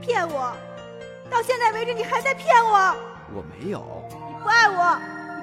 [0.00, 0.56] 骗我！
[1.30, 2.94] 到现在为止，你还在骗我！
[3.34, 3.84] 我没有。
[4.10, 4.98] 你不爱我，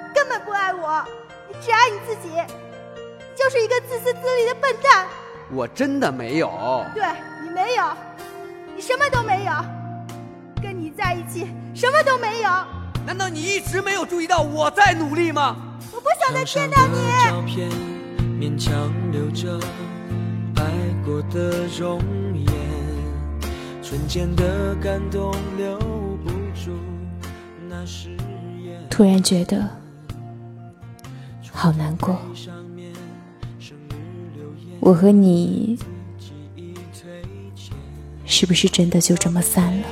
[0.08, 1.06] 你根本不爱我，
[1.48, 5.08] 你只爱你自己，你就是一个自私自利的笨蛋。
[5.52, 6.84] 我真的没有。
[6.94, 7.06] 对
[7.44, 7.84] 你没有，
[8.76, 9.52] 你什么都没有。
[10.62, 12.50] 跟你在一起，什么都没有。
[13.06, 15.56] 难道你一直没有注意到我在努力吗？
[15.94, 16.98] 我不想再见到你。
[18.40, 19.58] 勉强留着
[20.58, 20.64] 爱
[21.06, 22.00] 过的容
[22.36, 22.52] 颜，
[23.90, 26.78] 瞬间的感动留不住
[27.70, 27.86] 那。
[28.90, 29.66] 突然觉得
[31.54, 32.20] 好难过。
[34.82, 35.80] 我和你
[38.26, 39.88] 是不是真的就这么散了？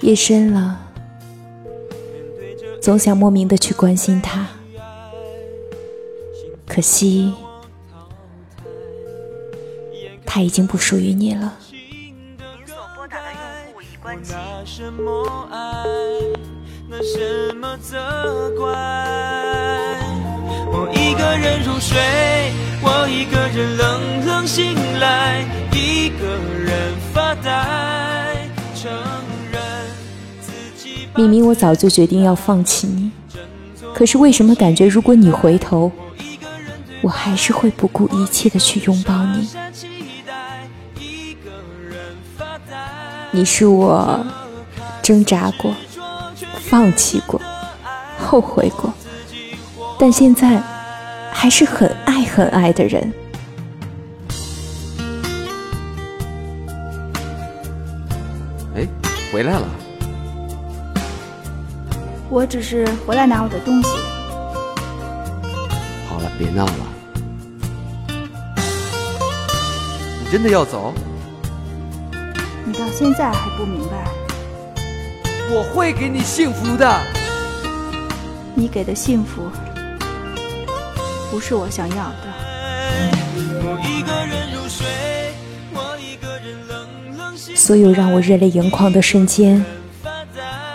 [0.00, 0.80] 夜深了，
[2.80, 4.46] 总想莫名的去关心他，
[6.68, 7.34] 可惜
[10.32, 11.52] 他已经不属于你了。
[11.72, 13.40] 你所拨打的用
[13.74, 14.32] 户已关机。
[20.72, 21.98] 我一个人入睡，
[22.80, 26.24] 我一个人冷冷醒来，一个
[26.64, 28.36] 人发呆，
[28.76, 28.88] 承
[29.50, 29.60] 认
[30.40, 31.08] 自己。
[31.16, 33.10] 明明我早就决定要放弃你，
[33.92, 35.90] 可是为什么感觉如果你回头，
[37.02, 39.48] 我还是会不顾一切的去拥抱你？
[43.32, 44.24] 你是我
[45.02, 45.72] 挣扎过、
[46.58, 47.40] 放弃过、
[48.18, 48.92] 后悔过。
[49.98, 50.60] 但现在
[51.32, 53.12] 还是很爱很爱的人。
[58.74, 58.86] 哎，
[59.32, 59.68] 回来了。
[62.28, 63.88] 我只是回来拿我的东西。
[66.08, 66.72] 好了，别闹了。
[70.20, 70.92] 你真的要走？
[72.70, 74.08] 你到现在还不明白？
[75.50, 77.02] 我会给你幸福的。
[78.54, 79.50] 你给的幸福。
[81.32, 82.30] 不是我想要的。
[87.56, 89.64] 所有让我热泪盈眶的瞬间，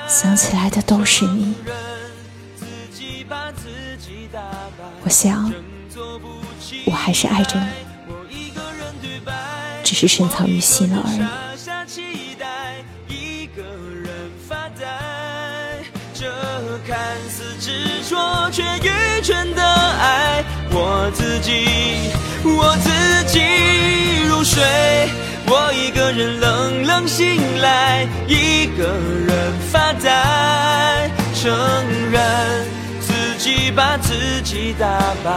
[0.05, 1.55] 想起来的都是你。
[5.05, 5.49] 我想，
[6.87, 7.57] 我还是爱着
[8.29, 8.51] 你，
[9.81, 11.44] 只是深藏于心了而已。
[17.85, 21.67] 执着却愚蠢的爱，我自己，
[22.43, 22.89] 我自
[23.27, 23.39] 己
[24.27, 24.63] 入睡，
[25.45, 28.87] 我一个人冷冷醒来，一个
[29.27, 31.53] 人发呆，承
[32.11, 32.65] 认
[33.01, 34.87] 自己把自己打
[35.23, 35.31] 败，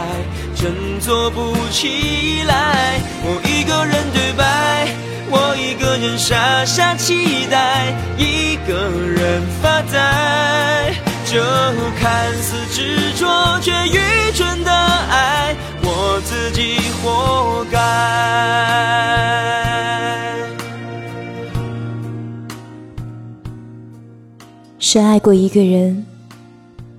[0.55, 4.87] 振作不起来，我一个人对白，
[5.29, 11.08] 我一个人傻傻期待，一个人发呆。
[11.31, 11.39] 这
[11.99, 17.77] 看似执着却愚蠢的爱，我自己活该。
[24.79, 26.03] 深爱过一个人，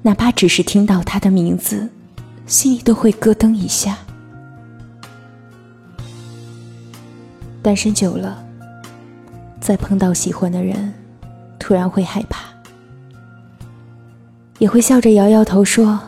[0.00, 1.90] 哪怕只是听到他的名字，
[2.46, 3.98] 心里都会咯噔一下。
[7.60, 8.40] 单身久了，
[9.60, 10.94] 再碰到喜欢的人，
[11.58, 12.49] 突然会害怕。
[14.60, 15.98] 也会笑着摇摇头说：“